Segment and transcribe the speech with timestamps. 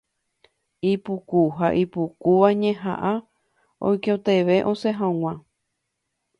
[0.91, 3.13] Ipuku ha ipypukúva ñehaʼã
[3.87, 5.33] oikotevẽ osẽ haḡua.